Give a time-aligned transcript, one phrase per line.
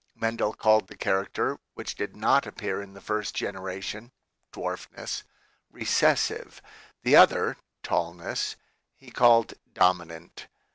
[0.15, 4.11] Mendel called the character, which did not appear in the first generation
[4.51, 5.21] (dwarfness),
[5.71, 6.59] "recessive";
[7.03, 8.55] the other (tall ness)
[8.95, 10.47] he called "dominant."